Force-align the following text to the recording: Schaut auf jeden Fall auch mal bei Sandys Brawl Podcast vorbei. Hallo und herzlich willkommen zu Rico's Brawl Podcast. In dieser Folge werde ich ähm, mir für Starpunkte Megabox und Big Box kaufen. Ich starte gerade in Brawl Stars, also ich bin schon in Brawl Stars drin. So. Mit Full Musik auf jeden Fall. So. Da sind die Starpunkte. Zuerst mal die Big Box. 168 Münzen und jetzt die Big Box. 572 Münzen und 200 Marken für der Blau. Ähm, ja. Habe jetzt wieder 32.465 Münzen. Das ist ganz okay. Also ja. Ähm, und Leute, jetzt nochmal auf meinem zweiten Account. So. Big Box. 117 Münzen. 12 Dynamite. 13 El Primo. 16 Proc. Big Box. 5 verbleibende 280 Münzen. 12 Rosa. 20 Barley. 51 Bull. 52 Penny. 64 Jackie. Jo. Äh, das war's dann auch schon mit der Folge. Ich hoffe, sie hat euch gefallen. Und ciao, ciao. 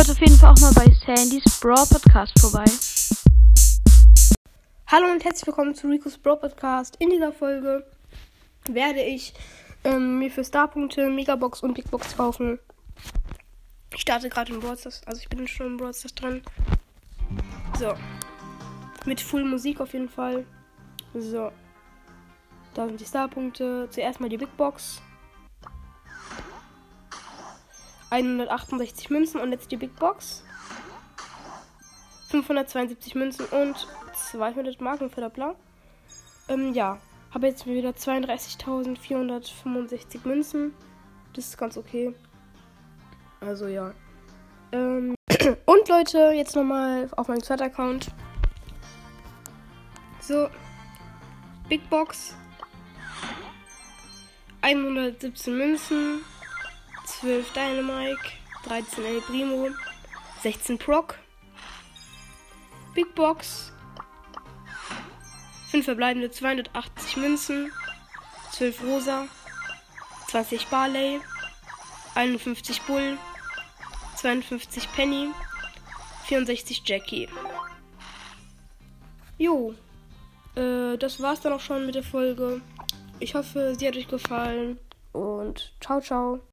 Schaut 0.00 0.12
auf 0.12 0.20
jeden 0.20 0.36
Fall 0.38 0.52
auch 0.52 0.60
mal 0.60 0.72
bei 0.72 0.90
Sandys 1.04 1.60
Brawl 1.60 1.86
Podcast 1.86 2.32
vorbei. 2.40 2.64
Hallo 4.86 5.12
und 5.12 5.22
herzlich 5.22 5.46
willkommen 5.46 5.74
zu 5.74 5.88
Rico's 5.88 6.16
Brawl 6.16 6.38
Podcast. 6.38 6.96
In 7.00 7.10
dieser 7.10 7.34
Folge 7.34 7.84
werde 8.66 9.02
ich 9.02 9.34
ähm, 9.84 10.18
mir 10.18 10.30
für 10.30 10.42
Starpunkte 10.42 11.10
Megabox 11.10 11.62
und 11.62 11.74
Big 11.74 11.90
Box 11.90 12.16
kaufen. 12.16 12.58
Ich 13.94 14.00
starte 14.00 14.30
gerade 14.30 14.54
in 14.54 14.60
Brawl 14.60 14.78
Stars, 14.78 15.02
also 15.04 15.20
ich 15.20 15.28
bin 15.28 15.46
schon 15.46 15.66
in 15.66 15.76
Brawl 15.76 15.92
Stars 15.92 16.14
drin. 16.14 16.40
So. 17.78 17.92
Mit 19.04 19.20
Full 19.20 19.44
Musik 19.44 19.82
auf 19.82 19.92
jeden 19.92 20.08
Fall. 20.08 20.46
So. 21.12 21.52
Da 22.72 22.86
sind 22.86 22.98
die 22.98 23.04
Starpunkte. 23.04 23.86
Zuerst 23.90 24.18
mal 24.18 24.30
die 24.30 24.38
Big 24.38 24.56
Box. 24.56 25.02
168 28.10 29.10
Münzen 29.10 29.40
und 29.40 29.52
jetzt 29.52 29.70
die 29.70 29.76
Big 29.76 29.94
Box. 29.96 30.42
572 32.30 33.14
Münzen 33.14 33.46
und 33.46 33.86
200 34.14 34.80
Marken 34.80 35.10
für 35.10 35.20
der 35.20 35.30
Blau. 35.30 35.54
Ähm, 36.48 36.74
ja. 36.74 36.98
Habe 37.32 37.46
jetzt 37.46 37.64
wieder 37.66 37.90
32.465 37.90 40.18
Münzen. 40.24 40.74
Das 41.32 41.46
ist 41.46 41.56
ganz 41.56 41.76
okay. 41.76 42.12
Also 43.40 43.68
ja. 43.68 43.94
Ähm, 44.72 45.14
und 45.64 45.88
Leute, 45.88 46.32
jetzt 46.34 46.56
nochmal 46.56 47.08
auf 47.16 47.28
meinem 47.28 47.42
zweiten 47.42 47.62
Account. 47.62 48.08
So. 50.20 50.48
Big 51.68 51.88
Box. 51.88 52.34
117 54.62 55.56
Münzen. 55.56 56.24
12 57.20 57.52
Dynamite. 57.52 58.18
13 58.64 59.04
El 59.04 59.20
Primo. 59.20 59.68
16 60.42 60.78
Proc. 60.78 61.18
Big 62.94 63.14
Box. 63.14 63.72
5 65.70 65.84
verbleibende 65.84 66.30
280 66.30 67.16
Münzen. 67.16 67.72
12 68.52 68.82
Rosa. 68.84 69.28
20 70.28 70.66
Barley. 70.68 71.20
51 72.14 72.82
Bull. 72.82 73.18
52 74.16 74.90
Penny. 74.92 75.28
64 76.24 76.82
Jackie. 76.86 77.28
Jo. 79.36 79.74
Äh, 80.54 80.96
das 80.96 81.20
war's 81.20 81.40
dann 81.40 81.52
auch 81.52 81.60
schon 81.60 81.86
mit 81.86 81.94
der 81.94 82.02
Folge. 82.02 82.62
Ich 83.18 83.34
hoffe, 83.34 83.74
sie 83.78 83.86
hat 83.86 83.96
euch 83.96 84.08
gefallen. 84.08 84.78
Und 85.12 85.72
ciao, 85.80 86.00
ciao. 86.00 86.40